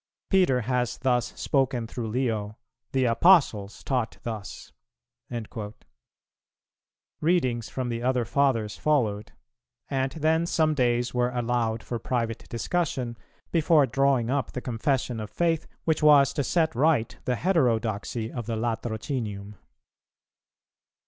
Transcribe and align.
Peter 0.31 0.61
has 0.61 0.97
thus 0.97 1.27
spoken 1.39 1.85
through 1.85 2.07
Leo; 2.07 2.57
the 2.91 3.05
Apostles 3.05 3.83
taught 3.83 4.17
thus." 4.23 4.73
Readings 7.21 7.69
from 7.69 7.89
the 7.89 8.01
other 8.01 8.25
Fathers 8.25 8.75
followed; 8.77 9.33
and 9.91 10.13
then 10.13 10.47
some 10.47 10.73
days 10.73 11.13
were 11.13 11.29
allowed 11.29 11.83
for 11.83 11.99
private 11.99 12.49
discussion, 12.49 13.15
before 13.51 13.85
drawing 13.85 14.31
up 14.31 14.53
the 14.53 14.59
confession 14.61 15.19
of 15.19 15.29
faith 15.29 15.67
which 15.83 16.01
was 16.01 16.33
to 16.33 16.43
set 16.43 16.73
right 16.73 17.19
the 17.25 17.35
heterodoxy 17.35 18.31
of 18.33 18.47
the 18.47 18.55
Latrocinium. 18.55 19.53